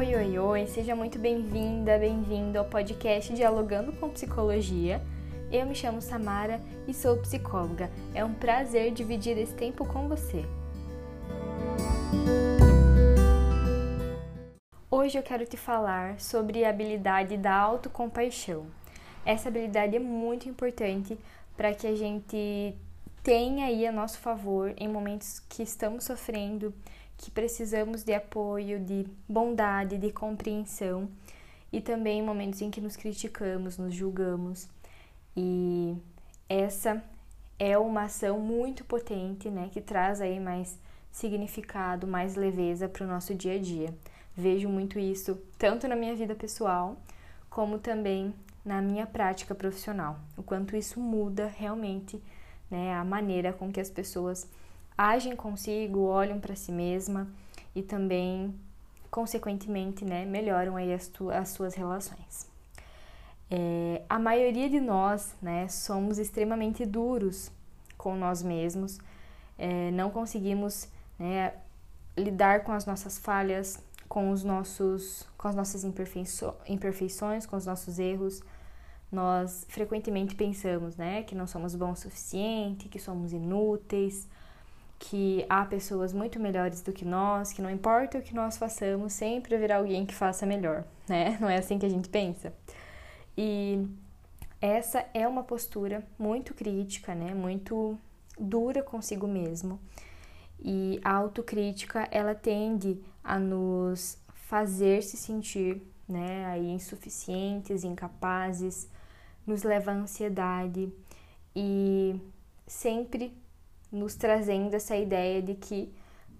Oi, 0.00 0.16
oi, 0.16 0.38
oi, 0.38 0.66
seja 0.66 0.96
muito 0.96 1.18
bem-vinda, 1.18 1.98
bem-vindo 1.98 2.58
ao 2.58 2.64
podcast 2.64 3.34
Dialogando 3.34 3.92
com 3.92 4.08
Psicologia. 4.08 4.98
Eu 5.52 5.66
me 5.66 5.74
chamo 5.74 6.00
Samara 6.00 6.58
e 6.88 6.94
sou 6.94 7.18
psicóloga. 7.18 7.90
É 8.14 8.24
um 8.24 8.32
prazer 8.32 8.92
dividir 8.92 9.36
esse 9.36 9.52
tempo 9.52 9.86
com 9.86 10.08
você. 10.08 10.46
Hoje 14.90 15.18
eu 15.18 15.22
quero 15.22 15.44
te 15.44 15.58
falar 15.58 16.18
sobre 16.18 16.64
a 16.64 16.70
habilidade 16.70 17.36
da 17.36 17.54
autocompaixão. 17.54 18.68
Essa 19.26 19.50
habilidade 19.50 19.96
é 19.96 20.00
muito 20.00 20.48
importante 20.48 21.18
para 21.54 21.74
que 21.74 21.86
a 21.86 21.94
gente 21.94 22.74
tenha 23.22 23.66
aí 23.66 23.86
a 23.86 23.92
nosso 23.92 24.18
favor 24.18 24.74
em 24.76 24.88
momentos 24.88 25.40
que 25.48 25.62
estamos 25.62 26.04
sofrendo, 26.04 26.74
que 27.16 27.30
precisamos 27.30 28.02
de 28.02 28.14
apoio, 28.14 28.80
de 28.80 29.06
bondade, 29.28 29.98
de 29.98 30.10
compreensão 30.10 31.08
e 31.72 31.80
também 31.80 32.20
em 32.20 32.22
momentos 32.22 32.60
em 32.62 32.70
que 32.70 32.80
nos 32.80 32.96
criticamos, 32.96 33.76
nos 33.76 33.94
julgamos. 33.94 34.68
E 35.36 35.94
essa 36.48 37.02
é 37.58 37.76
uma 37.76 38.04
ação 38.04 38.40
muito 38.40 38.84
potente, 38.84 39.50
né, 39.50 39.68
que 39.70 39.80
traz 39.80 40.20
aí 40.20 40.40
mais 40.40 40.78
significado, 41.12 42.06
mais 42.06 42.36
leveza 42.36 42.88
para 42.88 43.04
o 43.04 43.08
nosso 43.08 43.34
dia 43.34 43.54
a 43.54 43.58
dia. 43.58 43.94
Vejo 44.34 44.68
muito 44.68 44.98
isso 44.98 45.38
tanto 45.58 45.86
na 45.86 45.94
minha 45.94 46.14
vida 46.14 46.34
pessoal 46.34 46.96
como 47.50 47.78
também 47.78 48.34
na 48.64 48.80
minha 48.80 49.06
prática 49.06 49.54
profissional. 49.54 50.18
O 50.36 50.42
quanto 50.42 50.76
isso 50.76 51.00
muda 51.00 51.46
realmente, 51.46 52.22
né, 52.70 52.94
a 52.94 53.04
maneira 53.04 53.52
com 53.52 53.72
que 53.72 53.80
as 53.80 53.90
pessoas 53.90 54.48
agem 54.96 55.34
consigo, 55.34 56.00
olham 56.00 56.38
para 56.38 56.54
si 56.54 56.70
mesma 56.70 57.26
e 57.74 57.82
também, 57.82 58.54
consequentemente, 59.10 60.04
né, 60.04 60.24
melhoram 60.24 60.76
aí 60.76 60.92
as, 60.92 61.08
tu, 61.08 61.30
as 61.30 61.48
suas 61.48 61.74
relações. 61.74 62.48
É, 63.50 64.02
a 64.08 64.18
maioria 64.18 64.68
de 64.68 64.80
nós, 64.80 65.34
né, 65.42 65.66
somos 65.68 66.18
extremamente 66.18 66.86
duros 66.86 67.50
com 67.98 68.14
nós 68.14 68.42
mesmos, 68.42 68.98
é, 69.58 69.90
não 69.90 70.10
conseguimos 70.10 70.88
né, 71.18 71.52
lidar 72.16 72.64
com 72.64 72.72
as 72.72 72.86
nossas 72.86 73.18
falhas, 73.18 73.82
com 74.08 74.30
os 74.30 74.42
nossos, 74.42 75.26
com 75.38 75.48
as 75.48 75.54
nossas 75.54 75.84
imperfeições, 75.84 77.46
com 77.46 77.56
os 77.56 77.66
nossos 77.66 77.98
erros. 77.98 78.42
Nós 79.10 79.66
frequentemente 79.68 80.34
pensamos, 80.34 80.96
né, 80.96 81.22
que 81.24 81.34
não 81.34 81.46
somos 81.46 81.74
bons 81.74 81.98
o 81.98 82.02
suficiente, 82.02 82.88
que 82.88 82.98
somos 82.98 83.32
inúteis, 83.32 84.28
que 85.00 85.44
há 85.48 85.64
pessoas 85.64 86.12
muito 86.12 86.38
melhores 86.38 86.82
do 86.82 86.92
que 86.92 87.04
nós, 87.04 87.52
que 87.52 87.62
não 87.62 87.70
importa 87.70 88.18
o 88.18 88.22
que 88.22 88.34
nós 88.34 88.56
façamos, 88.56 89.14
sempre 89.14 89.54
haverá 89.54 89.78
alguém 89.78 90.04
que 90.04 90.14
faça 90.14 90.44
melhor, 90.44 90.84
né? 91.08 91.38
Não 91.40 91.48
é 91.48 91.56
assim 91.56 91.78
que 91.78 91.86
a 91.86 91.88
gente 91.88 92.08
pensa. 92.08 92.52
E 93.36 93.88
essa 94.60 95.06
é 95.14 95.26
uma 95.26 95.42
postura 95.42 96.06
muito 96.18 96.52
crítica, 96.52 97.14
né? 97.14 97.32
Muito 97.32 97.98
dura 98.38 98.82
consigo 98.82 99.26
mesmo. 99.26 99.80
E 100.62 101.00
a 101.02 101.14
autocrítica, 101.14 102.06
ela 102.10 102.34
tende 102.34 103.00
a 103.24 103.38
nos 103.38 104.18
fazer 104.34 105.02
se 105.02 105.16
sentir, 105.16 105.80
né, 106.06 106.44
aí 106.46 106.68
insuficientes, 106.70 107.84
incapazes, 107.84 108.88
nos 109.46 109.62
leva 109.62 109.90
à 109.90 109.94
ansiedade 109.94 110.92
e 111.54 112.20
sempre 112.66 113.36
nos 113.90 114.14
trazendo 114.14 114.74
essa 114.74 114.96
ideia 114.96 115.42
de 115.42 115.54
que 115.54 115.92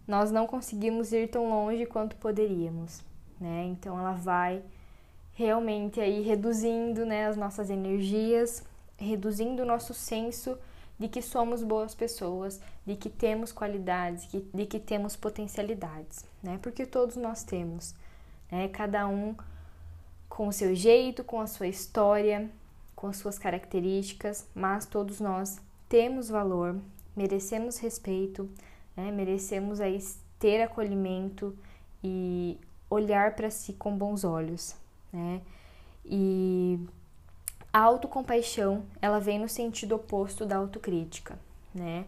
nós 0.06 0.31
não 0.31 0.47
conseguimos 0.47 1.12
ir 1.12 1.28
tão 1.28 1.48
longe 1.48 1.87
quanto 1.87 2.17
poderíamos, 2.17 3.03
né? 3.41 3.65
Então 3.67 3.98
ela 3.98 4.12
vai 4.12 4.62
realmente 5.33 6.01
aí 6.01 6.21
reduzindo, 6.23 7.06
né, 7.06 7.27
as 7.27 7.37
nossas 7.37 7.71
energias, 7.71 8.65
reduzindo 8.97 9.62
o 9.62 9.67
nosso 9.67 9.94
senso 9.94 10.59
de 10.99 11.09
que 11.09 11.22
somos 11.22 11.62
boas 11.62 11.94
pessoas, 11.94 12.61
de 12.84 12.94
que 12.94 13.09
temos 13.09 13.50
qualidades, 13.53 14.28
de 14.53 14.67
que 14.67 14.78
temos 14.78 15.17
potencialidades, 15.17 16.25
né? 16.43 16.59
Porque 16.61 16.84
todos 16.84 17.17
nós 17.17 17.43
temos, 17.43 17.94
né? 18.50 18.69
Cada 18.69 19.09
um 19.09 19.34
com 20.28 20.49
o 20.49 20.53
seu 20.53 20.75
jeito, 20.75 21.25
com 21.25 21.41
a 21.41 21.47
sua 21.47 21.69
história, 21.69 22.50
com 23.00 23.06
as 23.06 23.16
suas 23.16 23.38
características, 23.38 24.47
mas 24.55 24.84
todos 24.84 25.21
nós 25.21 25.59
temos 25.88 26.28
valor, 26.28 26.78
merecemos 27.16 27.78
respeito, 27.78 28.47
né? 28.94 29.11
merecemos 29.11 29.81
aí 29.81 29.99
ter 30.38 30.61
acolhimento 30.61 31.56
e 32.05 32.59
olhar 32.91 33.34
para 33.34 33.50
si 33.50 33.72
com 33.72 33.97
bons 33.97 34.22
olhos, 34.22 34.77
né? 35.11 35.41
E 36.05 36.78
a 37.72 37.81
autocompaixão, 37.81 38.84
ela 39.00 39.19
vem 39.19 39.38
no 39.38 39.49
sentido 39.49 39.94
oposto 39.94 40.44
da 40.44 40.56
autocrítica, 40.56 41.38
né? 41.75 42.05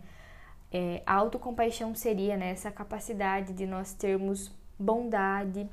É, 0.71 1.03
a 1.07 1.15
autocompaixão 1.15 1.95
seria 1.95 2.37
né, 2.37 2.51
essa 2.51 2.71
capacidade 2.71 3.53
de 3.53 3.67
nós 3.67 3.95
termos 3.95 4.51
bondade, 4.79 5.69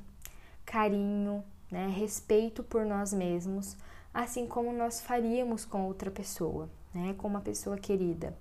carinho, 0.64 1.42
né, 1.70 1.88
respeito 1.88 2.62
por 2.62 2.84
nós 2.84 3.12
mesmos, 3.12 3.76
assim 4.12 4.46
como 4.46 4.72
nós 4.72 5.00
faríamos 5.00 5.64
com 5.64 5.86
outra 5.86 6.10
pessoa, 6.10 6.68
né, 6.92 7.14
com 7.16 7.28
uma 7.28 7.40
pessoa 7.40 7.76
querida. 7.76 8.36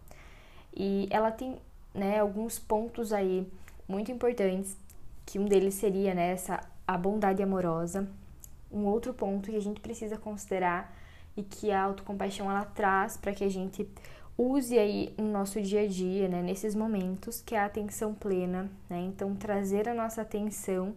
E 0.75 1.07
ela 1.11 1.31
tem 1.31 1.57
né, 1.93 2.19
alguns 2.19 2.59
pontos 2.59 3.13
aí 3.13 3.47
muito 3.87 4.11
importantes, 4.11 4.77
que 5.25 5.39
um 5.39 5.45
deles 5.45 5.75
seria 5.75 6.13
né, 6.13 6.31
essa, 6.31 6.59
a 6.87 6.97
bondade 6.97 7.41
amorosa. 7.41 8.07
Um 8.71 8.85
outro 8.85 9.13
ponto 9.13 9.49
que 9.49 9.55
a 9.55 9.61
gente 9.61 9.79
precisa 9.79 10.17
considerar 10.17 10.95
e 11.35 11.43
que 11.43 11.71
a 11.71 11.83
autocompaixão 11.83 12.49
ela 12.49 12.65
traz 12.65 13.17
para 13.17 13.33
que 13.33 13.43
a 13.43 13.49
gente 13.49 13.87
use 14.37 14.77
aí 14.77 15.13
no 15.17 15.31
nosso 15.31 15.61
dia 15.61 15.81
a 15.81 15.87
dia, 15.87 16.27
né, 16.29 16.41
nesses 16.41 16.73
momentos, 16.73 17.41
que 17.41 17.55
é 17.55 17.59
a 17.59 17.65
atenção 17.65 18.13
plena, 18.13 18.71
né? 18.89 19.01
Então 19.01 19.35
trazer 19.35 19.89
a 19.89 19.93
nossa 19.93 20.21
atenção 20.21 20.95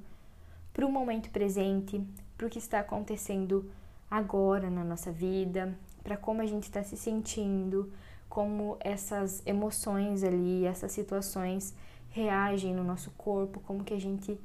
para 0.73 0.87
o 0.87 0.93
momento 0.93 1.29
presente, 1.31 2.01
para 2.39 2.47
o 2.47 2.51
que 2.51 2.59
está 2.59 2.79
acontecendo 2.79 3.69
agora 4.13 4.69
na 4.69 4.85
nossa 4.85 5.11
vida, 5.11 5.75
para 6.05 6.19
como 6.19 6.43
a 6.43 6.47
gente 6.47 6.65
está 6.65 6.83
se 6.83 6.99
sentindo, 6.99 7.91
como 8.29 8.77
essas 8.81 9.43
emoções 9.47 10.23
ali, 10.23 10.67
essas 10.67 10.93
situações 10.93 11.75
reagem 12.11 12.75
no 12.75 12.85
nosso 12.85 13.11
corpo, 13.13 13.61
como 13.61 13.83
que 13.83 13.95
a 13.95 13.99
gente 13.99 14.39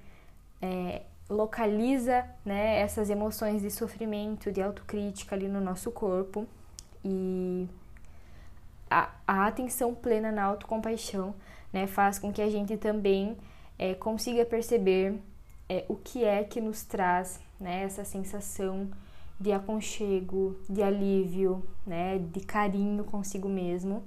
é, 0.61 1.01
localiza 1.29 2.25
né, 2.45 2.79
essas 2.79 3.09
emoções 3.09 3.61
de 3.61 3.69
sofrimento, 3.69 4.53
de 4.53 4.61
autocrítica 4.61 5.35
ali 5.35 5.49
no 5.49 5.59
nosso 5.59 5.91
corpo. 5.91 6.47
E 7.03 7.67
a, 8.89 9.11
a 9.27 9.47
atenção 9.47 9.93
plena 9.93 10.31
na 10.31 10.43
autocompaixão 10.43 11.35
né, 11.73 11.87
faz 11.87 12.17
com 12.17 12.31
que 12.31 12.41
a 12.41 12.49
gente 12.49 12.77
também 12.77 13.37
é, 13.77 13.93
consiga 13.93 14.45
perceber 14.45 15.19
é, 15.67 15.83
o 15.89 15.95
que 15.97 16.23
é 16.23 16.41
que 16.45 16.61
nos 16.61 16.83
traz 16.83 17.41
né, 17.59 17.83
essa 17.83 18.05
sensação 18.05 18.89
de 19.39 19.51
aconchego, 19.51 20.57
de 20.69 20.81
alívio, 20.81 21.63
né, 21.85 22.19
de 22.19 22.39
carinho 22.41 23.03
consigo 23.03 23.47
mesmo. 23.47 24.03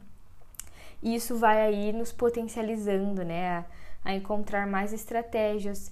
E 1.03 1.15
isso 1.15 1.37
vai 1.37 1.61
aí 1.63 1.93
nos 1.93 2.13
potencializando, 2.13 3.25
né, 3.25 3.59
a, 3.59 3.65
a 4.05 4.15
encontrar 4.15 4.67
mais 4.67 4.93
estratégias 4.93 5.91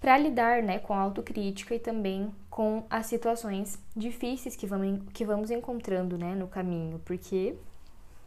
para 0.00 0.18
lidar, 0.18 0.62
né, 0.62 0.78
com 0.78 0.92
a 0.94 1.00
autocrítica 1.00 1.74
e 1.74 1.78
também 1.78 2.34
com 2.50 2.84
as 2.90 3.06
situações 3.06 3.78
difíceis 3.96 4.56
que 4.56 4.66
vamos, 4.66 5.02
que 5.12 5.24
vamos 5.24 5.50
encontrando, 5.50 6.18
né, 6.18 6.34
no 6.34 6.48
caminho, 6.48 7.00
porque 7.04 7.54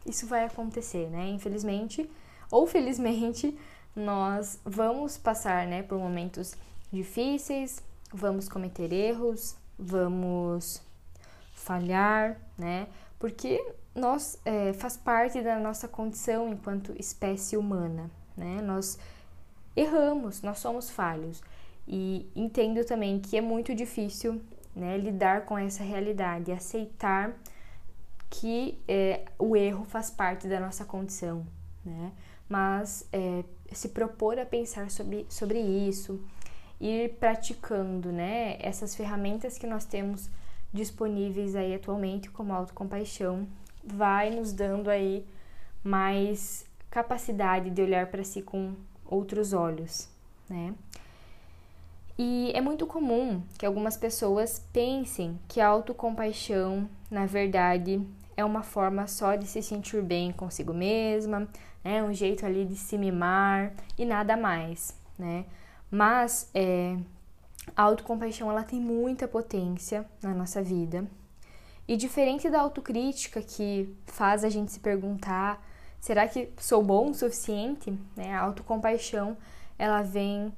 isso 0.06 0.26
vai 0.26 0.44
acontecer, 0.44 1.08
né, 1.08 1.28
infelizmente 1.28 2.08
ou 2.50 2.66
felizmente 2.66 3.56
nós 3.94 4.58
vamos 4.64 5.18
passar, 5.18 5.66
né, 5.66 5.82
por 5.82 5.98
momentos 5.98 6.54
difíceis, 6.92 7.82
vamos 8.12 8.48
cometer 8.48 8.92
erros, 8.92 9.56
vamos 9.78 10.82
falhar, 11.54 12.36
né? 12.56 12.88
Porque 13.18 13.64
nós 13.94 14.38
é, 14.44 14.72
faz 14.72 14.96
parte 14.96 15.42
da 15.42 15.58
nossa 15.58 15.86
condição 15.86 16.48
enquanto 16.48 16.94
espécie 16.98 17.56
humana, 17.56 18.10
né? 18.36 18.60
Nós 18.62 18.98
erramos, 19.76 20.42
nós 20.42 20.58
somos 20.58 20.90
falhos 20.90 21.42
e 21.86 22.30
entendo 22.34 22.84
também 22.84 23.18
que 23.18 23.36
é 23.36 23.40
muito 23.40 23.74
difícil, 23.74 24.40
né, 24.76 24.98
lidar 24.98 25.46
com 25.46 25.56
essa 25.56 25.82
realidade, 25.82 26.52
aceitar 26.52 27.34
que 28.30 28.78
é, 28.86 29.24
o 29.38 29.56
erro 29.56 29.84
faz 29.84 30.10
parte 30.10 30.46
da 30.46 30.60
nossa 30.60 30.84
condição, 30.84 31.46
né? 31.84 32.12
Mas 32.48 33.06
é, 33.12 33.42
se 33.72 33.88
propor 33.88 34.38
a 34.38 34.44
pensar 34.44 34.90
sobre, 34.90 35.26
sobre 35.28 35.60
isso, 35.60 36.20
ir 36.80 37.16
praticando, 37.18 38.12
né, 38.12 38.56
essas 38.60 38.94
ferramentas 38.94 39.58
que 39.58 39.66
nós 39.66 39.84
temos 39.84 40.30
disponíveis 40.72 41.56
aí 41.56 41.74
atualmente, 41.74 42.30
como 42.30 42.52
autocompaixão, 42.52 43.46
vai 43.82 44.30
nos 44.30 44.52
dando 44.52 44.90
aí 44.90 45.26
mais 45.82 46.66
capacidade 46.90 47.70
de 47.70 47.82
olhar 47.82 48.06
para 48.08 48.22
si 48.22 48.42
com 48.42 48.74
outros 49.06 49.52
olhos, 49.52 50.08
né? 50.48 50.74
E 52.18 52.50
é 52.52 52.60
muito 52.60 52.86
comum 52.86 53.42
que 53.56 53.64
algumas 53.64 53.96
pessoas 53.96 54.58
pensem 54.72 55.38
que 55.46 55.60
a 55.60 55.68
autocompaixão, 55.68 56.88
na 57.08 57.26
verdade, 57.26 58.04
é 58.36 58.44
uma 58.44 58.62
forma 58.62 59.06
só 59.06 59.36
de 59.36 59.46
se 59.46 59.62
sentir 59.62 60.02
bem 60.02 60.32
consigo 60.32 60.74
mesma, 60.74 61.48
é 61.84 62.02
um 62.02 62.12
jeito 62.12 62.44
ali 62.44 62.64
de 62.64 62.74
se 62.74 62.98
mimar 62.98 63.72
e 63.96 64.04
nada 64.04 64.36
mais, 64.36 64.98
né? 65.16 65.44
Mas 65.90 66.50
é, 66.54 66.96
a 67.76 67.82
autocompaixão 67.82 68.50
ela 68.50 68.62
tem 68.62 68.80
muita 68.80 69.26
potência 69.26 70.06
na 70.22 70.34
nossa 70.34 70.62
vida. 70.62 71.06
E 71.86 71.96
diferente 71.96 72.50
da 72.50 72.60
autocrítica 72.60 73.40
que 73.40 73.94
faz 74.06 74.44
a 74.44 74.50
gente 74.50 74.72
se 74.72 74.80
perguntar, 74.80 75.64
será 75.98 76.28
que 76.28 76.50
sou 76.58 76.82
bom 76.82 77.10
o 77.10 77.14
suficiente? 77.14 77.96
Né? 78.14 78.34
A 78.34 78.40
autocompaixão 78.40 79.36
ela 79.78 80.02
vem 80.02 80.52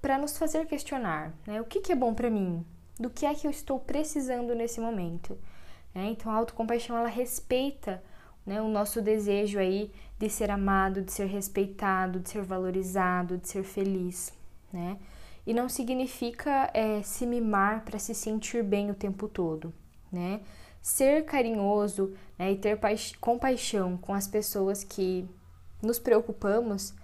para 0.00 0.18
nos 0.18 0.36
fazer 0.36 0.66
questionar, 0.66 1.32
né? 1.46 1.60
O 1.60 1.64
que, 1.64 1.80
que 1.80 1.92
é 1.92 1.94
bom 1.94 2.12
para 2.12 2.28
mim? 2.28 2.66
Do 2.98 3.08
que 3.08 3.24
é 3.24 3.34
que 3.34 3.46
eu 3.46 3.50
estou 3.50 3.78
precisando 3.78 4.54
nesse 4.54 4.80
momento? 4.80 5.38
Né? 5.94 6.06
Então 6.10 6.30
a 6.30 6.36
autocompaixão 6.36 6.96
ela 6.96 7.08
respeita 7.08 8.02
né, 8.44 8.60
o 8.60 8.68
nosso 8.68 9.00
desejo 9.00 9.58
aí 9.58 9.92
de 10.18 10.28
ser 10.28 10.50
amado, 10.50 11.02
de 11.02 11.12
ser 11.12 11.26
respeitado, 11.26 12.20
de 12.20 12.30
ser 12.30 12.42
valorizado, 12.42 13.38
de 13.38 13.48
ser 13.48 13.62
feliz, 13.62 14.32
né? 14.72 14.98
E 15.46 15.52
não 15.52 15.68
significa 15.68 16.70
é, 16.72 17.02
se 17.02 17.26
mimar 17.26 17.84
para 17.84 17.98
se 17.98 18.14
sentir 18.14 18.62
bem 18.62 18.90
o 18.90 18.94
tempo 18.94 19.28
todo, 19.28 19.72
né? 20.10 20.40
Ser 20.80 21.24
carinhoso 21.24 22.14
né, 22.38 22.52
e 22.52 22.56
ter 22.56 22.78
compaixão 23.20 23.96
com 23.96 24.14
as 24.14 24.26
pessoas 24.26 24.82
que 24.82 25.28
nos 25.80 25.98
preocupamos 25.98 26.94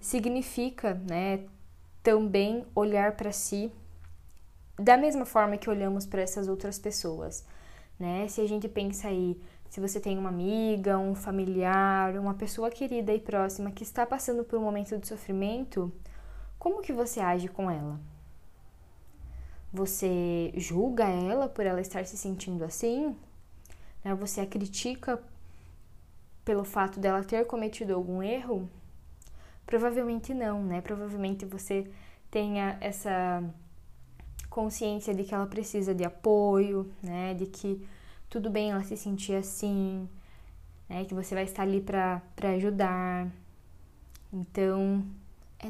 significa, 0.00 0.94
né, 0.94 1.44
também 2.02 2.64
olhar 2.74 3.12
para 3.12 3.32
si 3.32 3.70
da 4.78 4.96
mesma 4.96 5.24
forma 5.24 5.56
que 5.56 5.70
olhamos 5.70 6.06
para 6.06 6.20
essas 6.20 6.48
outras 6.48 6.78
pessoas, 6.78 7.44
né? 7.98 8.28
Se 8.28 8.40
a 8.42 8.46
gente 8.46 8.68
pensa 8.68 9.08
aí, 9.08 9.40
se 9.70 9.80
você 9.80 9.98
tem 9.98 10.18
uma 10.18 10.28
amiga, 10.28 10.98
um 10.98 11.14
familiar, 11.14 12.16
uma 12.18 12.34
pessoa 12.34 12.70
querida 12.70 13.12
e 13.12 13.18
próxima 13.18 13.70
que 13.70 13.82
está 13.82 14.04
passando 14.04 14.44
por 14.44 14.58
um 14.58 14.62
momento 14.62 14.96
de 14.98 15.08
sofrimento, 15.08 15.90
como 16.66 16.82
que 16.82 16.92
você 16.92 17.20
age 17.20 17.46
com 17.46 17.70
ela? 17.70 18.00
Você 19.72 20.52
julga 20.56 21.04
ela 21.04 21.48
por 21.48 21.64
ela 21.64 21.80
estar 21.80 22.04
se 22.04 22.16
sentindo 22.16 22.64
assim? 22.64 23.16
Né? 24.02 24.12
Você 24.16 24.40
a 24.40 24.46
critica 24.46 25.22
pelo 26.44 26.64
fato 26.64 26.98
dela 26.98 27.22
ter 27.22 27.46
cometido 27.46 27.94
algum 27.94 28.20
erro? 28.20 28.68
Provavelmente 29.64 30.34
não, 30.34 30.60
né? 30.60 30.80
Provavelmente 30.80 31.44
você 31.44 31.88
tenha 32.32 32.76
essa 32.80 33.44
consciência 34.50 35.14
de 35.14 35.22
que 35.22 35.32
ela 35.32 35.46
precisa 35.46 35.94
de 35.94 36.02
apoio, 36.02 36.92
né? 37.00 37.32
De 37.34 37.46
que 37.46 37.80
tudo 38.28 38.50
bem 38.50 38.72
ela 38.72 38.82
se 38.82 38.96
sentir 38.96 39.36
assim, 39.36 40.08
né? 40.88 41.04
Que 41.04 41.14
você 41.14 41.32
vai 41.32 41.44
estar 41.44 41.62
ali 41.62 41.80
para 41.80 42.20
ajudar. 42.56 43.30
Então, 44.32 45.06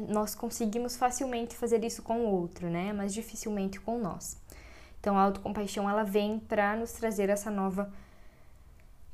nós 0.09 0.35
conseguimos 0.35 0.95
facilmente 0.95 1.55
fazer 1.55 1.83
isso 1.83 2.01
com 2.01 2.25
o 2.25 2.31
outro, 2.31 2.69
né? 2.69 2.93
Mas 2.93 3.13
dificilmente 3.13 3.79
com 3.79 3.99
nós. 3.99 4.37
Então, 4.99 5.17
a 5.17 5.21
autocompaixão 5.21 5.89
ela 5.89 6.03
vem 6.03 6.39
para 6.39 6.75
nos 6.75 6.91
trazer 6.91 7.29
essa 7.29 7.49
nova 7.49 7.91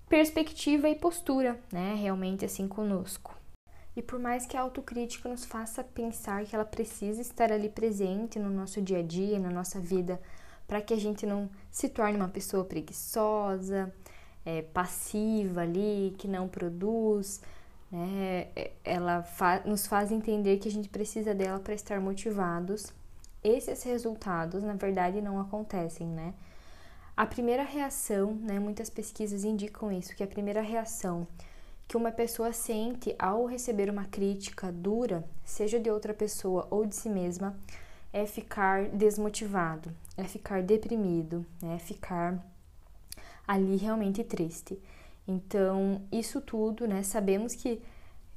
perspectiva 0.10 0.90
e 0.90 0.96
postura, 0.96 1.60
né? 1.72 1.96
Realmente 1.96 2.46
assim 2.46 2.68
conosco. 2.68 3.36
E 3.96 4.02
por 4.02 4.18
mais 4.18 4.46
que 4.46 4.58
a 4.58 4.62
autocrítica 4.62 5.30
nos 5.30 5.46
faça 5.46 5.84
pensar 5.84 6.46
que 6.46 6.56
ela 6.56 6.66
precisa 6.66 7.22
estar 7.22 7.52
ali 7.52 7.70
presente 7.70 8.40
no 8.40 8.50
nosso 8.50 8.82
dia 8.82 9.00
a 9.00 9.04
dia, 9.04 9.38
na 9.38 9.52
nossa 9.52 9.80
vida, 9.80 10.20
para 10.68 10.82
que 10.82 10.94
a 10.94 11.00
gente 11.00 11.26
não 11.26 11.50
se 11.70 11.90
torne 11.90 12.18
uma 12.18 12.28
pessoa 12.28 12.66
preguiçosa, 12.66 13.94
é, 14.46 14.62
passiva 14.62 15.62
ali, 15.62 16.16
que 16.18 16.28
não 16.28 16.48
produz, 16.48 17.42
né? 17.94 18.48
Ela 18.84 19.22
fa 19.22 19.62
nos 19.66 19.86
faz 19.86 20.12
entender 20.12 20.58
que 20.58 20.68
a 20.68 20.72
gente 20.72 20.90
precisa 20.90 21.34
dela 21.34 21.60
para 21.60 21.76
estar 21.76 22.02
motivados. 22.02 22.92
Esses 23.44 23.84
resultados, 23.84 24.64
na 24.64 24.74
verdade, 24.74 25.22
não 25.22 25.40
acontecem, 25.40 26.08
né? 26.08 26.34
A 27.16 27.26
primeira 27.26 27.64
reação, 27.64 28.34
né? 28.34 28.60
Muitas 28.60 28.90
pesquisas 28.90 29.44
indicam 29.44 29.92
isso, 29.92 30.16
que 30.16 30.24
a 30.24 30.28
primeira 30.28 30.62
reação 30.62 31.28
que 31.88 31.98
uma 31.98 32.12
pessoa 32.12 32.52
sente 32.52 33.14
ao 33.20 33.46
receber 33.46 33.90
uma 33.90 34.06
crítica 34.06 34.72
dura, 34.72 35.24
seja 35.44 35.80
de 35.80 35.92
outra 35.92 36.14
pessoa 36.14 36.68
ou 36.72 36.86
de 36.86 36.96
si 36.96 37.10
mesma, 37.10 37.56
é 38.12 38.26
ficar 38.26 38.86
desmotivado, 38.86 39.92
é 40.18 40.24
ficar 40.24 40.64
deprimido, 40.64 41.46
é 41.62 41.78
ficar 41.78 42.44
ali 43.48 43.76
realmente 43.76 44.24
triste. 44.24 44.80
Então, 45.28 46.02
isso 46.12 46.42
tudo, 46.42 46.88
né, 46.88 47.02
sabemos 47.04 47.56
que 47.56 47.82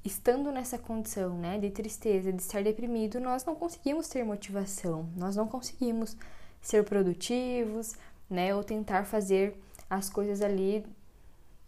estando 0.05 0.53
nessa 0.53 0.79
condição, 0.79 1.37
né, 1.37 1.59
de 1.59 1.71
tristeza, 1.71 2.33
de 2.33 2.41
estar 2.41 2.63
deprimido, 2.63 3.19
nós 3.19 3.45
não 3.45 3.57
conseguimos 3.57 4.09
ter 4.09 4.25
motivação, 4.25 5.09
nós 5.17 5.35
não 5.35 5.49
conseguimos 5.49 6.17
ser 6.61 6.85
produtivos, 6.85 7.95
né, 8.31 8.55
ou 8.55 8.63
tentar 8.63 9.05
fazer 9.05 9.61
as 9.91 10.09
coisas 10.09 10.43
ali 10.43 10.85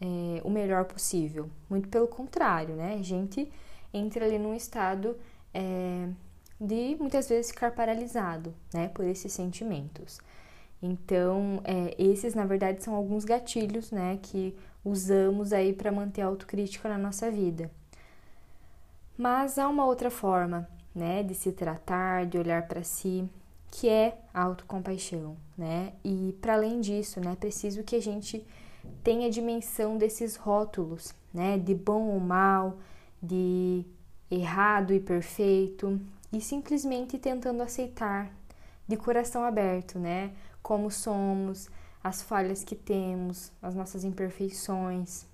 é, 0.00 0.41
o 0.44 0.50
melhor 0.50 0.85
possível. 0.85 1.50
Muito 1.69 1.88
pelo 1.88 2.06
contrário, 2.06 2.76
né, 2.76 2.97
a 2.99 3.03
gente 3.03 3.50
entra 3.93 4.25
ali 4.25 4.38
num 4.38 4.55
estado 4.55 5.17
é, 5.53 6.09
de 6.61 6.97
muitas 6.99 7.29
vezes 7.29 7.50
ficar 7.50 7.73
paralisado, 7.73 8.55
né, 8.73 8.88
por 8.88 9.05
esses 9.05 9.32
sentimentos. 9.32 10.21
Então, 10.81 11.61
é, 11.64 11.94
esses 11.99 12.35
na 12.35 12.47
verdade 12.47 12.85
são 12.85 12.94
alguns 12.94 13.25
gatilhos, 13.25 13.91
né, 13.91 14.19
que 14.23 14.56
usamos 14.88 15.52
aí 15.52 15.73
para 15.73 15.93
manter 15.93 16.23
a 16.23 16.26
autocrítica 16.26 16.88
na 16.88 16.99
nossa 16.99 17.31
vida. 17.31 17.70
Mas 19.17 19.58
há 19.58 19.69
uma 19.69 19.85
outra 19.85 20.11
forma, 20.11 20.69
né, 20.94 21.23
de 21.23 21.35
se 21.35 21.52
tratar, 21.52 22.26
de 22.26 22.38
olhar 22.38 22.67
para 22.69 22.82
si, 22.82 23.29
que 23.70 23.88
é 23.88 24.19
a 24.32 24.43
autocompaixão, 24.43 25.37
né? 25.56 25.93
E 26.05 26.37
para 26.40 26.55
além 26.55 26.81
disso, 26.81 27.20
né, 27.20 27.32
é 27.32 27.37
preciso 27.37 27.82
que 27.82 27.96
a 27.96 28.00
gente 28.00 28.46
tenha 29.02 29.26
a 29.26 29.31
dimensão 29.31 29.99
desses 29.99 30.37
rótulos, 30.37 31.12
né, 31.32 31.58
de 31.58 31.75
bom 31.75 32.08
ou 32.08 32.20
mal, 32.20 32.79
de 33.23 33.85
errado 34.31 34.94
e 34.94 35.00
perfeito, 35.00 36.00
e 36.32 36.40
simplesmente 36.40 37.18
tentando 37.18 37.62
aceitar 37.62 38.30
de 38.87 38.97
coração 38.97 39.45
aberto, 39.45 39.99
né, 39.99 40.33
como 40.62 40.90
somos, 40.90 41.68
as 42.09 42.23
falhas 42.23 42.65
que 42.65 42.75
temos, 42.75 43.53
as 43.62 43.75
nossas 43.75 44.05
imperfeições. 44.05 45.27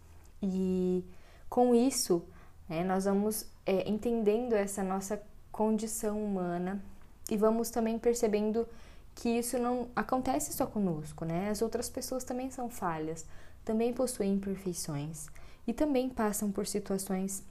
E 0.42 1.04
com 1.48 1.74
isso, 1.74 2.22
né, 2.68 2.84
nós 2.84 3.04
vamos 3.04 3.46
é, 3.64 3.88
entendendo 3.88 4.54
essa 4.54 4.82
nossa 4.82 5.22
condição 5.50 6.22
humana 6.22 6.82
e 7.30 7.36
vamos 7.36 7.70
também 7.70 7.98
percebendo 7.98 8.66
que 9.14 9.28
isso 9.28 9.56
não 9.58 9.88
acontece 9.94 10.52
só 10.52 10.66
conosco, 10.66 11.24
né? 11.24 11.48
As 11.48 11.62
outras 11.62 11.88
pessoas 11.88 12.24
também 12.24 12.50
são 12.50 12.68
falhas, 12.68 13.24
também 13.64 13.94
possuem 13.94 14.34
imperfeições 14.34 15.28
e 15.66 15.72
também 15.72 16.08
passam 16.10 16.50
por 16.50 16.66
situações 16.66 17.44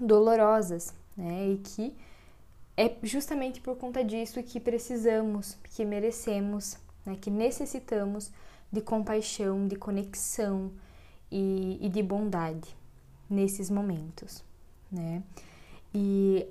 dolorosas, 0.00 0.92
né? 1.16 1.50
E 1.50 1.58
que 1.58 1.96
é 2.76 2.96
justamente 3.02 3.60
por 3.60 3.76
conta 3.76 4.04
disso 4.04 4.42
que 4.42 4.58
precisamos, 4.58 5.56
que 5.74 5.84
merecemos 5.84 6.76
né, 7.08 7.16
que 7.18 7.30
necessitamos 7.30 8.30
de 8.70 8.82
compaixão, 8.82 9.66
de 9.66 9.76
conexão 9.76 10.70
e, 11.30 11.78
e 11.80 11.88
de 11.88 12.02
bondade 12.02 12.76
nesses 13.30 13.70
momentos, 13.70 14.44
né? 14.92 15.22
E 15.94 16.46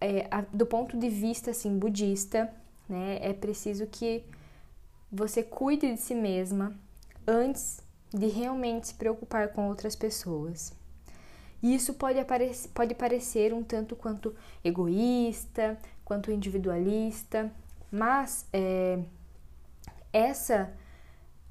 é, 0.00 0.28
a, 0.30 0.42
do 0.42 0.64
ponto 0.64 0.96
de 0.96 1.08
vista 1.08 1.50
assim 1.50 1.76
budista, 1.76 2.52
né, 2.88 3.18
é 3.20 3.32
preciso 3.32 3.88
que 3.88 4.24
você 5.10 5.42
cuide 5.42 5.92
de 5.92 6.00
si 6.00 6.14
mesma 6.14 6.72
antes 7.26 7.82
de 8.14 8.28
realmente 8.28 8.88
se 8.88 8.94
preocupar 8.94 9.48
com 9.48 9.68
outras 9.68 9.96
pessoas. 9.96 10.72
E 11.60 11.74
isso 11.74 11.94
pode, 11.94 12.20
aparecer, 12.20 12.70
pode 12.70 12.94
parecer 12.94 13.52
um 13.52 13.64
tanto 13.64 13.96
quanto 13.96 14.34
egoísta, 14.64 15.76
quanto 16.04 16.30
individualista, 16.30 17.52
mas 17.90 18.46
é, 18.52 19.00
essa 20.12 20.72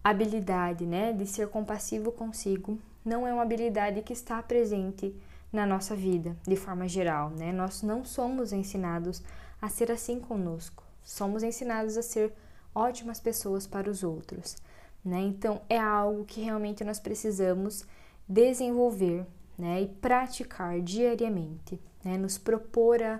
habilidade, 0.03 0.85
né, 0.85 1.13
de 1.13 1.25
ser 1.25 1.47
compassivo 1.49 2.11
consigo, 2.11 2.79
não 3.03 3.27
é 3.27 3.33
uma 3.33 3.43
habilidade 3.43 4.01
que 4.01 4.13
está 4.13 4.41
presente 4.41 5.15
na 5.51 5.65
nossa 5.65 5.95
vida, 5.95 6.35
de 6.47 6.55
forma 6.55 6.87
geral, 6.87 7.31
né? 7.31 7.51
Nós 7.51 7.81
não 7.81 8.05
somos 8.05 8.53
ensinados 8.53 9.23
a 9.61 9.67
ser 9.67 9.91
assim 9.91 10.19
conosco. 10.19 10.83
Somos 11.03 11.41
ensinados 11.41 11.97
a 11.97 12.03
ser 12.03 12.33
ótimas 12.73 13.19
pessoas 13.19 13.65
para 13.65 13.89
os 13.89 14.03
outros, 14.03 14.57
né? 15.03 15.19
Então 15.21 15.61
é 15.67 15.79
algo 15.79 16.23
que 16.23 16.41
realmente 16.41 16.83
nós 16.83 16.99
precisamos 16.99 17.85
desenvolver, 18.27 19.25
né, 19.57 19.81
e 19.81 19.87
praticar 19.87 20.79
diariamente, 20.79 21.81
né? 22.03 22.17
Nos 22.17 22.37
propor 22.37 23.01
a 23.01 23.19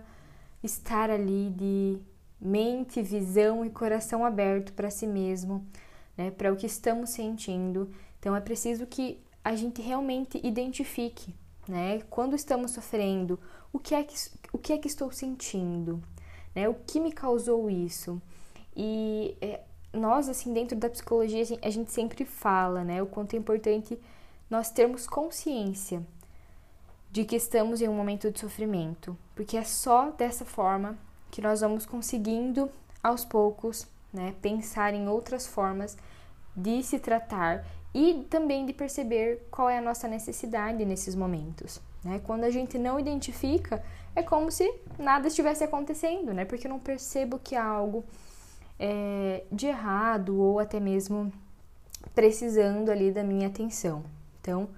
estar 0.64 1.10
ali 1.10 1.50
de 1.50 2.00
mente, 2.40 3.02
visão 3.02 3.66
e 3.66 3.70
coração 3.70 4.24
aberto 4.24 4.74
para 4.74 4.90
si 4.90 5.06
mesmo, 5.06 5.66
né, 6.18 6.32
para 6.32 6.52
o 6.52 6.56
que 6.56 6.66
estamos 6.66 7.12
sentindo. 7.12 7.90
Então 8.20 8.36
é 8.36 8.42
preciso 8.42 8.86
que 8.86 9.22
a 9.44 9.56
gente 9.56 9.82
realmente 9.82 10.40
identifique, 10.46 11.34
né, 11.68 12.02
quando 12.10 12.36
estamos 12.36 12.72
sofrendo, 12.72 13.40
o 13.72 13.80
que 13.80 13.94
é 13.94 14.04
que, 14.04 14.16
o 14.52 14.58
que, 14.58 14.74
é 14.74 14.78
que 14.78 14.88
estou 14.88 15.12
sentindo, 15.12 16.02
né, 16.56 16.68
o 16.68 16.74
que 16.74 17.00
me 17.00 17.12
causou 17.12 17.70
isso. 17.70 18.22
E 18.76 19.38
é, 19.42 19.62
nós, 19.94 20.30
assim, 20.30 20.54
dentro 20.54 20.78
da 20.78 20.90
psicologia, 20.90 21.44
a 21.62 21.70
gente 21.70 21.92
sempre 21.92 22.26
fala, 22.26 22.84
né, 22.84 23.02
o 23.02 23.08
quanto 23.08 23.34
é 23.34 23.38
importante 23.38 24.00
nós 24.50 24.72
termos 24.72 25.08
consciência 25.08 26.06
de 27.12 27.26
que 27.26 27.36
estamos 27.36 27.82
em 27.82 27.88
um 27.88 27.94
momento 27.94 28.32
de 28.32 28.40
sofrimento, 28.40 29.18
porque 29.36 29.58
é 29.58 29.64
só 29.64 30.12
dessa 30.12 30.46
forma 30.46 30.98
que 31.32 31.42
nós 31.42 31.62
vamos 31.62 31.86
conseguindo 31.86 32.70
aos 33.04 33.24
poucos, 33.24 33.88
né, 34.14 34.34
pensar 34.42 34.94
em 34.94 35.08
outras 35.08 35.48
formas 35.48 35.98
de 36.56 36.84
se 36.84 37.00
tratar 37.00 37.66
e 37.94 38.26
também 38.30 38.66
de 38.66 38.74
perceber 38.74 39.48
qual 39.50 39.70
é 39.70 39.78
a 39.78 39.82
nossa 39.82 40.08
necessidade 40.08 40.84
nesses 40.86 41.16
momentos. 41.16 41.82
Né? 42.04 42.22
Quando 42.24 42.44
a 42.44 42.50
gente 42.50 42.78
não 42.78 43.00
identifica, 43.00 43.84
é 44.16 44.24
como 44.24 44.52
se 44.52 44.72
nada 44.98 45.28
estivesse 45.28 45.64
acontecendo, 45.64 46.34
né? 46.34 46.46
Porque 46.46 46.68
eu 46.68 46.70
não 46.70 46.80
percebo 46.80 47.40
que 47.40 47.56
há 47.56 47.64
algo 47.64 48.04
é, 48.78 49.44
de 49.52 49.68
errado 49.68 50.40
ou 50.40 50.60
até 50.60 50.80
mesmo 50.80 51.32
precisando 52.16 52.90
ali 52.90 53.12
da 53.12 53.24
minha 53.24 53.48
atenção. 53.48 54.04
Então, 54.42 54.70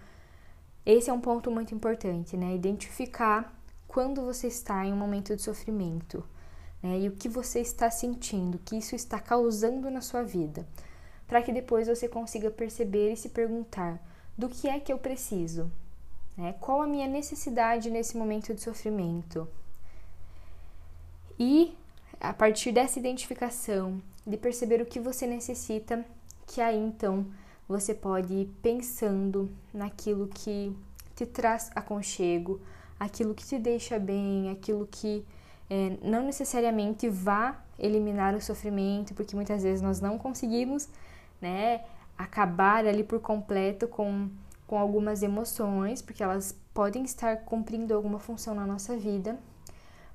esse 0.85 1.09
é 1.09 1.13
um 1.13 1.21
ponto 1.21 1.49
muito 1.51 1.73
importante, 1.73 2.35
né? 2.35 2.53
Identificar 2.55 3.53
quando 3.87 4.21
você 4.21 4.47
está 4.47 4.85
em 4.85 4.93
um 4.93 4.97
momento 4.97 5.35
de 5.35 5.41
sofrimento 5.41 6.23
né? 6.81 6.99
e 6.99 7.07
o 7.07 7.11
que 7.11 7.29
você 7.29 7.59
está 7.59 7.89
sentindo, 7.89 8.55
o 8.55 8.59
que 8.59 8.75
isso 8.75 8.95
está 8.95 9.19
causando 9.19 9.89
na 9.89 10.01
sua 10.01 10.23
vida, 10.23 10.67
para 11.27 11.41
que 11.41 11.51
depois 11.51 11.87
você 11.87 12.07
consiga 12.07 12.49
perceber 12.51 13.13
e 13.13 13.17
se 13.17 13.29
perguntar 13.29 14.01
do 14.37 14.49
que 14.49 14.67
é 14.67 14.79
que 14.79 14.91
eu 14.91 14.97
preciso, 14.97 15.71
né? 16.37 16.55
qual 16.59 16.81
a 16.81 16.87
minha 16.87 17.07
necessidade 17.07 17.89
nesse 17.89 18.17
momento 18.17 18.53
de 18.53 18.61
sofrimento. 18.61 19.47
E 21.39 21.75
a 22.19 22.33
partir 22.33 22.71
dessa 22.71 22.99
identificação, 22.99 24.01
de 24.25 24.37
perceber 24.37 24.81
o 24.81 24.85
que 24.85 24.99
você 24.99 25.25
necessita, 25.25 26.05
que 26.45 26.61
aí 26.61 26.77
então 26.77 27.25
você 27.67 27.93
pode 27.93 28.33
ir 28.33 28.49
pensando 28.61 29.49
naquilo 29.73 30.27
que 30.27 30.75
te 31.15 31.25
traz 31.25 31.71
aconchego, 31.73 32.61
aquilo 32.99 33.33
que 33.33 33.45
te 33.45 33.57
deixa 33.57 33.97
bem, 33.97 34.49
aquilo 34.49 34.87
que 34.89 35.25
é, 35.71 35.97
não 36.03 36.25
necessariamente 36.25 37.07
vá 37.07 37.63
eliminar 37.79 38.35
o 38.35 38.41
sofrimento, 38.41 39.13
porque 39.13 39.33
muitas 39.37 39.63
vezes 39.63 39.81
nós 39.81 40.01
não 40.01 40.17
conseguimos, 40.17 40.89
né, 41.39 41.85
acabar 42.17 42.85
ali 42.85 43.05
por 43.05 43.21
completo 43.21 43.87
com, 43.87 44.29
com 44.67 44.77
algumas 44.77 45.23
emoções, 45.23 46.01
porque 46.01 46.21
elas 46.21 46.53
podem 46.73 47.03
estar 47.03 47.37
cumprindo 47.45 47.93
alguma 47.93 48.19
função 48.19 48.53
na 48.53 48.67
nossa 48.67 48.97
vida, 48.97 49.39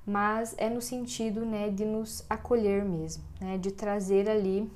mas 0.05 0.53
é 0.59 0.69
no 0.69 0.79
sentido, 0.79 1.43
né, 1.43 1.71
de 1.71 1.85
nos 1.85 2.23
acolher 2.29 2.85
mesmo, 2.85 3.23
né, 3.41 3.57
de 3.57 3.71
trazer 3.71 4.29
ali 4.29 4.71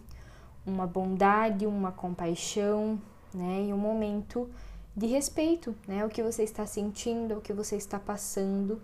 uma 0.65 0.88
bondade, 0.88 1.67
uma 1.67 1.91
compaixão, 1.91 3.00
né, 3.31 3.65
e 3.67 3.71
um 3.71 3.77
momento 3.77 4.50
de 4.97 5.05
respeito, 5.05 5.75
né, 5.88 6.03
o 6.03 6.09
que 6.09 6.23
você 6.23 6.41
está 6.41 6.65
sentindo, 6.65 7.38
o 7.38 7.41
que 7.41 7.53
você 7.53 7.75
está 7.75 8.00
passando, 8.00 8.81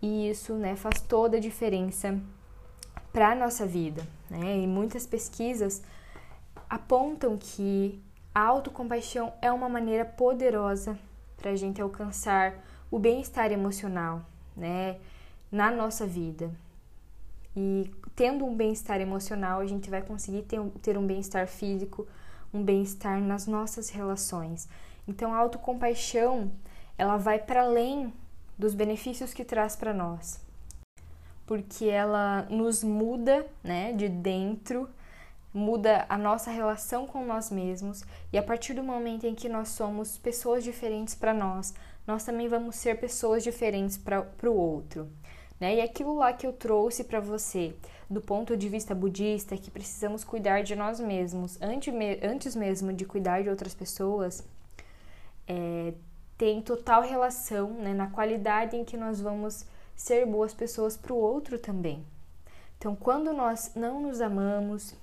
e 0.00 0.30
isso, 0.30 0.54
né, 0.54 0.76
faz 0.76 1.00
toda 1.00 1.36
a 1.36 1.40
diferença 1.40 2.18
para 3.12 3.32
a 3.32 3.34
nossa 3.34 3.66
vida, 3.66 4.06
né? 4.30 4.58
E 4.58 4.66
muitas 4.66 5.06
pesquisas 5.06 5.82
apontam 6.68 7.36
que 7.36 8.00
a 8.34 8.40
autocompaixão 8.40 9.32
é 9.42 9.50
uma 9.50 9.68
maneira 9.68 10.04
poderosa 10.04 10.98
para 11.36 11.50
a 11.50 11.56
gente 11.56 11.80
alcançar 11.80 12.54
o 12.90 12.98
bem-estar 12.98 13.50
emocional, 13.50 14.24
né, 14.56 14.98
na 15.50 15.70
nossa 15.70 16.06
vida. 16.06 16.50
E 17.56 17.90
tendo 18.14 18.44
um 18.44 18.54
bem-estar 18.54 19.00
emocional, 19.00 19.60
a 19.60 19.66
gente 19.66 19.90
vai 19.90 20.02
conseguir 20.02 20.42
ter, 20.42 20.60
ter 20.82 20.96
um 20.96 21.06
bem-estar 21.06 21.46
físico, 21.48 22.06
um 22.52 22.62
bem-estar 22.62 23.20
nas 23.20 23.46
nossas 23.46 23.90
relações. 23.90 24.68
Então, 25.06 25.34
a 25.34 25.38
autocompaixão, 25.38 26.52
ela 26.96 27.16
vai 27.16 27.38
para 27.38 27.62
além 27.62 28.12
dos 28.58 28.74
benefícios 28.74 29.32
que 29.32 29.44
traz 29.44 29.76
para 29.76 29.94
nós. 29.94 30.40
Porque 31.46 31.86
ela 31.86 32.42
nos 32.50 32.82
muda, 32.82 33.46
né, 33.62 33.92
de 33.92 34.08
dentro, 34.08 34.88
muda 35.54 36.04
a 36.08 36.18
nossa 36.18 36.50
relação 36.50 37.06
com 37.06 37.24
nós 37.24 37.50
mesmos, 37.50 38.04
e 38.32 38.38
a 38.38 38.42
partir 38.42 38.74
do 38.74 38.82
momento 38.82 39.26
em 39.26 39.34
que 39.34 39.48
nós 39.48 39.68
somos 39.68 40.18
pessoas 40.18 40.62
diferentes 40.62 41.14
para 41.14 41.32
nós, 41.32 41.72
nós 42.06 42.24
também 42.24 42.48
vamos 42.48 42.76
ser 42.76 42.98
pessoas 42.98 43.42
diferentes 43.42 43.96
para 43.96 44.26
o 44.44 44.54
outro. 44.54 45.08
Né? 45.60 45.76
E 45.76 45.80
aquilo 45.80 46.14
lá 46.14 46.32
que 46.32 46.46
eu 46.46 46.52
trouxe 46.52 47.04
para 47.04 47.20
você, 47.20 47.74
do 48.08 48.20
ponto 48.20 48.56
de 48.56 48.68
vista 48.68 48.94
budista, 48.94 49.56
que 49.56 49.70
precisamos 49.70 50.24
cuidar 50.24 50.62
de 50.62 50.74
nós 50.74 51.00
mesmos 51.00 51.60
antes, 51.60 51.92
antes 52.22 52.54
mesmo 52.54 52.92
de 52.92 53.04
cuidar 53.04 53.42
de 53.42 53.50
outras 53.50 53.74
pessoas, 53.74 54.44
é, 55.46 55.92
tem 56.38 56.62
total 56.62 57.02
relação 57.02 57.70
né, 57.70 57.92
na 57.92 58.06
qualidade 58.06 58.76
em 58.76 58.84
que 58.84 58.96
nós 58.96 59.20
vamos 59.20 59.66
ser 59.96 60.24
boas 60.24 60.54
pessoas 60.54 60.96
para 60.96 61.12
o 61.12 61.16
outro 61.16 61.58
também. 61.58 62.06
Então, 62.78 62.94
quando 62.94 63.32
nós 63.32 63.72
não 63.74 64.00
nos 64.00 64.20
amamos, 64.20 64.94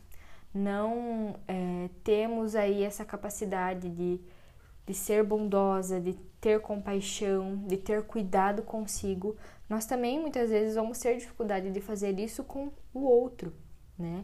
não 0.54 1.36
é, 1.46 1.90
temos 2.06 2.56
aí 2.56 2.84
essa 2.84 3.04
capacidade 3.04 3.90
de, 3.90 4.22
de 4.88 4.94
ser 4.94 5.26
bondosa, 5.26 6.00
de 6.00 6.14
ter 6.40 6.62
compaixão, 6.62 7.58
de 7.68 7.76
ter 7.76 8.04
cuidado 8.04 8.64
consigo, 8.64 9.36
nós 9.68 9.86
também 9.86 10.18
muitas 10.18 10.50
vezes 10.50 10.76
vamos 10.76 10.98
ter 11.00 11.18
dificuldade 11.18 11.70
de 11.70 11.82
fazer 11.82 12.18
isso 12.18 12.46
com 12.46 12.72
o 12.94 13.02
outro, 13.02 13.52
né? 14.00 14.24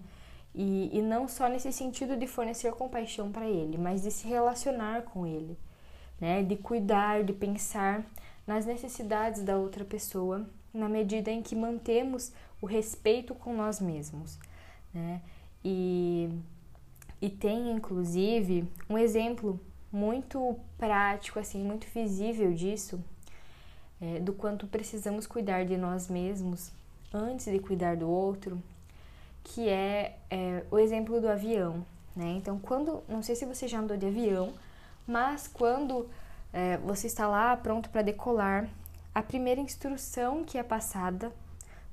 E, 0.56 0.98
e 0.98 1.01
não 1.01 1.27
só 1.27 1.48
nesse 1.48 1.72
sentido 1.74 2.15
de 2.15 2.27
fornecer 2.27 2.72
compaixão 2.74 3.32
para 3.32 3.48
ele, 3.48 3.77
mas 3.77 4.01
de 4.01 4.12
se 4.12 4.27
relacionar 4.27 5.03
com 5.03 5.25
ele, 5.25 5.58
né? 6.22 6.44
De 6.44 6.56
cuidar, 6.56 7.24
de 7.24 7.34
pensar 7.34 8.06
nas 8.46 8.66
necessidades 8.66 9.42
da 9.42 9.58
outra 9.58 9.84
pessoa, 9.84 10.48
na 10.72 10.88
medida 10.88 11.32
em 11.32 11.42
que 11.42 11.56
mantemos 11.56 12.32
o 12.62 12.66
respeito 12.68 13.34
com 13.34 13.56
nós 13.56 13.82
mesmos, 13.82 14.38
né? 14.94 15.22
E, 15.66 16.30
e 17.22 17.30
tem 17.30 17.72
inclusive 17.72 18.66
um 18.90 18.98
exemplo 18.98 19.60
muito 19.92 20.58
prático, 20.78 21.40
assim, 21.40 21.63
muito 21.63 21.88
visível 21.88 22.54
disso, 22.54 23.04
é, 24.00 24.20
do 24.20 24.34
quanto 24.34 24.66
precisamos 24.68 25.28
cuidar 25.28 25.66
de 25.66 25.78
nós 25.78 26.10
mesmos 26.10 26.72
antes 27.13 27.46
de 27.46 27.60
cuidar 27.60 27.98
do 27.98 28.10
outro, 28.10 28.62
que 29.44 29.68
é, 29.68 30.18
é 30.30 30.63
o 30.72 30.80
exemplo 30.80 31.20
do 31.20 31.28
avião. 31.28 31.86
Né? 32.16 32.36
Então, 32.38 32.60
quando, 32.60 33.04
não 33.08 33.22
sei 33.22 33.36
se 33.36 33.46
você 33.46 33.68
já 33.68 33.80
andou 33.80 33.98
de 33.98 34.06
avião, 34.06 34.54
mas 35.08 35.48
quando 35.48 36.10
é, 36.53 36.77
você 36.77 37.08
está 37.08 37.27
lá 37.27 37.55
pronto 37.55 37.89
para 37.89 38.01
decolar, 38.01 38.67
a 39.13 39.22
primeira 39.22 39.60
instrução 39.60 40.43
que 40.43 40.58
é 40.58 40.63
passada 40.63 41.31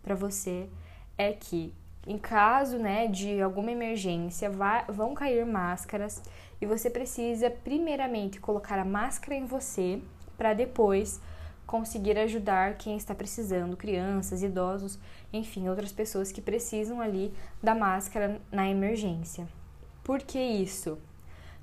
para 0.02 0.14
você 0.14 0.68
é 1.16 1.32
que, 1.32 1.74
em 2.06 2.16
caso 2.16 2.78
né, 2.78 3.08
de 3.08 3.40
alguma 3.40 3.72
emergência, 3.72 4.48
vai, 4.48 4.84
vão 4.86 5.14
cair 5.14 5.44
máscaras 5.44 6.22
e 6.60 6.66
você 6.66 6.88
precisa, 6.88 7.50
primeiramente, 7.50 8.40
colocar 8.40 8.78
a 8.78 8.84
máscara 8.84 9.34
em 9.34 9.46
você 9.46 10.00
para 10.36 10.54
depois 10.54 11.20
conseguir 11.66 12.16
ajudar 12.18 12.78
quem 12.78 12.96
está 12.96 13.14
precisando, 13.14 13.76
crianças, 13.76 14.42
idosos, 14.42 14.98
enfim, 15.32 15.68
outras 15.68 15.92
pessoas 15.92 16.32
que 16.32 16.40
precisam 16.40 17.00
ali 17.00 17.32
da 17.62 17.74
máscara 17.74 18.40
na 18.50 18.66
emergência. 18.68 19.46
Por 20.02 20.20
que 20.20 20.38
isso? 20.38 20.98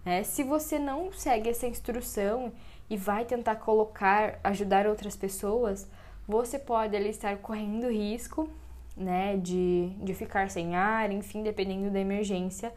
É, 0.05 0.23
se 0.23 0.43
você 0.43 0.77
não 0.77 1.11
segue 1.11 1.49
essa 1.49 1.65
instrução 1.65 2.53
e 2.89 2.95
vai 2.95 3.25
tentar 3.25 3.55
colocar, 3.55 4.39
ajudar 4.43 4.85
outras 4.85 5.15
pessoas, 5.15 5.87
você 6.27 6.59
pode 6.59 6.95
ali 6.95 7.09
estar 7.09 7.35
correndo 7.37 7.89
risco, 7.89 8.47
né, 8.95 9.35
de, 9.37 9.89
de 9.97 10.13
ficar 10.13 10.49
sem 10.49 10.75
ar, 10.75 11.11
enfim, 11.11 11.43
dependendo 11.43 11.89
da 11.89 11.99
emergência, 11.99 12.71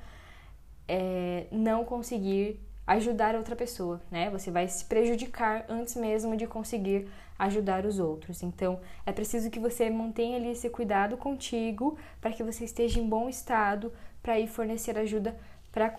é, 0.88 1.47
não 1.52 1.85
conseguir 1.85 2.58
ajudar 2.87 3.37
outra 3.37 3.54
pessoa, 3.54 4.00
né? 4.11 4.30
Você 4.30 4.50
vai 4.50 4.66
se 4.66 4.82
prejudicar 4.87 5.66
antes 5.68 5.94
mesmo 5.94 6.35
de 6.35 6.47
conseguir 6.47 7.06
ajudar 7.38 7.85
os 7.85 7.99
outros. 7.99 8.42
Então, 8.42 8.80
é 9.04 9.12
preciso 9.12 9.50
que 9.50 9.61
você 9.61 9.90
mantenha 9.90 10.38
ali 10.38 10.52
esse 10.52 10.70
cuidado 10.70 11.16
contigo 11.18 11.99
para 12.18 12.32
que 12.32 12.42
você 12.42 12.64
esteja 12.64 12.99
em 12.99 13.06
bom 13.06 13.28
estado 13.28 13.92
para 14.23 14.40
ir 14.40 14.49
fornecer 14.49 14.97
ajuda 14.99 15.38
para 15.78 15.94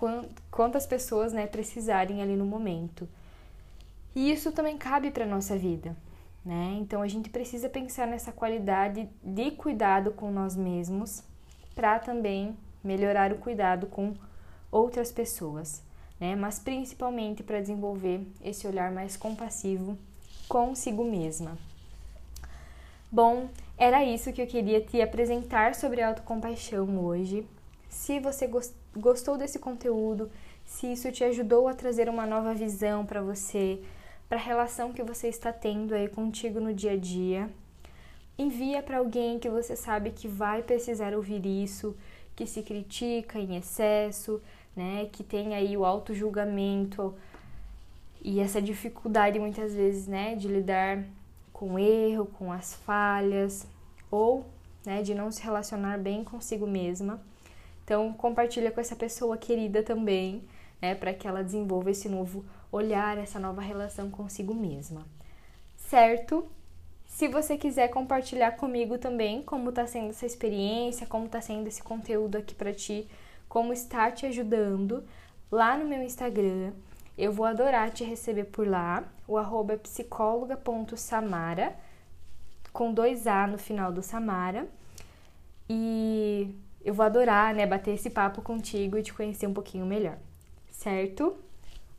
quantas 0.51 0.85
pessoas, 0.85 1.31
né, 1.31 1.47
precisarem 1.47 2.21
ali 2.21 2.35
no 2.35 2.45
momento. 2.45 3.07
E 4.13 4.29
isso 4.29 4.51
também 4.51 4.77
cabe 4.77 5.09
para 5.09 5.25
nossa 5.25 5.57
vida, 5.57 5.95
né? 6.43 6.75
Então, 6.81 7.01
a 7.01 7.07
gente 7.07 7.29
precisa 7.29 7.69
pensar 7.69 8.05
nessa 8.05 8.29
qualidade 8.33 9.07
de 9.23 9.51
cuidado 9.51 10.11
com 10.11 10.31
nós 10.31 10.53
mesmos 10.53 11.23
para 11.73 11.97
também 11.97 12.57
melhorar 12.83 13.31
o 13.31 13.37
cuidado 13.37 13.87
com 13.87 14.13
outras 14.69 15.13
pessoas, 15.13 15.81
né? 16.19 16.35
Mas 16.35 16.59
principalmente 16.59 17.41
para 17.41 17.61
desenvolver 17.61 18.27
esse 18.43 18.67
olhar 18.67 18.91
mais 18.91 19.15
compassivo 19.15 19.97
consigo 20.49 21.05
mesma. 21.05 21.57
Bom, 23.09 23.47
era 23.77 24.03
isso 24.03 24.33
que 24.33 24.41
eu 24.41 24.47
queria 24.47 24.81
te 24.81 25.01
apresentar 25.01 25.73
sobre 25.73 26.01
autocompaixão 26.01 26.99
hoje. 26.99 27.47
Se 27.87 28.19
você 28.19 28.45
gostou 28.95 29.37
desse 29.37 29.59
conteúdo, 29.59 30.29
se 30.65 30.91
isso 30.91 31.11
te 31.11 31.23
ajudou 31.23 31.67
a 31.67 31.73
trazer 31.73 32.09
uma 32.09 32.25
nova 32.25 32.53
visão 32.53 33.05
para 33.05 33.21
você, 33.21 33.81
para 34.27 34.37
a 34.37 34.41
relação 34.41 34.93
que 34.93 35.03
você 35.03 35.27
está 35.27 35.51
tendo 35.51 35.93
aí 35.93 36.07
contigo 36.07 36.59
no 36.59 36.73
dia 36.73 36.91
a 36.91 36.97
dia, 36.97 37.49
envia 38.37 38.81
para 38.81 38.99
alguém 38.99 39.39
que 39.39 39.49
você 39.49 39.75
sabe 39.75 40.11
que 40.11 40.27
vai 40.27 40.61
precisar 40.61 41.13
ouvir 41.13 41.45
isso, 41.45 41.95
que 42.35 42.45
se 42.45 42.61
critica 42.61 43.39
em 43.39 43.57
excesso, 43.57 44.41
né, 44.75 45.09
que 45.11 45.23
tem 45.23 45.55
aí 45.55 45.75
o 45.75 45.83
auto 45.83 46.13
julgamento 46.13 47.13
e 48.21 48.39
essa 48.39 48.61
dificuldade 48.61 49.39
muitas 49.39 49.73
vezes, 49.73 50.07
né, 50.07 50.35
de 50.35 50.47
lidar 50.47 51.03
com 51.51 51.73
o 51.73 51.79
erro, 51.79 52.25
com 52.27 52.51
as 52.51 52.75
falhas 52.75 53.67
ou, 54.09 54.45
né, 54.85 55.01
de 55.01 55.13
não 55.13 55.31
se 55.31 55.41
relacionar 55.41 55.97
bem 55.97 56.23
consigo 56.23 56.65
mesma. 56.65 57.19
Então, 57.89 58.13
compartilha 58.13 58.69
com 58.69 58.79
essa 58.79 58.95
pessoa 58.95 59.35
querida 59.35 59.81
também, 59.81 60.43
né, 60.79 60.93
para 60.93 61.11
que 61.11 61.27
ela 61.27 61.43
desenvolva 61.43 61.89
esse 61.89 62.07
novo 62.07 62.45
olhar, 62.71 63.17
essa 63.17 63.39
nova 63.39 63.61
relação 63.61 64.11
consigo 64.11 64.53
mesma. 64.53 65.07
Certo? 65.75 66.47
Se 67.07 67.27
você 67.27 67.57
quiser 67.57 67.87
compartilhar 67.87 68.51
comigo 68.51 68.99
também 68.99 69.41
como 69.41 69.69
está 69.69 69.87
sendo 69.87 70.11
essa 70.11 70.27
experiência, 70.27 71.07
como 71.07 71.25
está 71.25 71.41
sendo 71.41 71.65
esse 71.65 71.81
conteúdo 71.81 72.37
aqui 72.37 72.53
para 72.53 72.71
ti, 72.71 73.09
como 73.47 73.73
está 73.73 74.11
te 74.11 74.27
ajudando, 74.27 75.03
lá 75.51 75.75
no 75.75 75.87
meu 75.87 76.03
Instagram, 76.03 76.73
eu 77.17 77.33
vou 77.33 77.47
adorar 77.47 77.89
te 77.89 78.03
receber 78.03 78.43
por 78.43 78.67
lá. 78.67 79.03
O 79.27 79.35
arroba 79.35 79.73
é 79.73 79.77
psicóloga.samara, 79.77 81.75
com 82.71 82.93
dois 82.93 83.25
A 83.25 83.47
no 83.47 83.57
final 83.57 83.91
do 83.91 84.03
Samara. 84.03 84.67
E 85.67 86.53
eu 86.83 86.93
vou 86.93 87.05
adorar, 87.05 87.53
né, 87.53 87.65
bater 87.65 87.95
esse 87.95 88.09
papo 88.09 88.41
contigo 88.41 88.97
e 88.97 89.03
te 89.03 89.13
conhecer 89.13 89.47
um 89.47 89.53
pouquinho 89.53 89.85
melhor, 89.85 90.17
certo? 90.71 91.35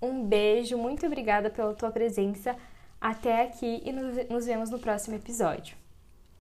Um 0.01 0.25
beijo, 0.25 0.79
muito 0.79 1.07
obrigada 1.07 1.51
pela 1.51 1.75
tua 1.75 1.91
presença 1.91 2.57
até 3.01 3.43
aqui 3.43 3.83
e 3.85 3.93
nos 3.93 4.47
vemos 4.47 4.71
no 4.71 4.79
próximo 4.79 5.17
episódio. 5.17 5.80